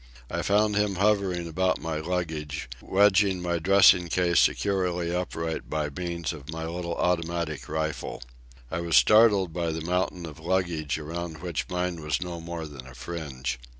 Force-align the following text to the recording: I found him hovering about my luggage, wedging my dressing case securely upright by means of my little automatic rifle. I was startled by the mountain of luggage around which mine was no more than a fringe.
I 0.31 0.41
found 0.41 0.75
him 0.75 0.95
hovering 0.95 1.47
about 1.47 1.79
my 1.79 1.97
luggage, 1.99 2.67
wedging 2.81 3.39
my 3.39 3.59
dressing 3.59 4.07
case 4.07 4.39
securely 4.39 5.13
upright 5.13 5.69
by 5.69 5.91
means 5.91 6.33
of 6.33 6.49
my 6.49 6.65
little 6.65 6.95
automatic 6.95 7.69
rifle. 7.69 8.23
I 8.71 8.81
was 8.81 8.97
startled 8.97 9.53
by 9.53 9.71
the 9.71 9.81
mountain 9.85 10.25
of 10.25 10.39
luggage 10.39 10.97
around 10.97 11.37
which 11.43 11.69
mine 11.69 12.01
was 12.01 12.19
no 12.19 12.39
more 12.41 12.65
than 12.65 12.87
a 12.87 12.95
fringe. 12.95 13.59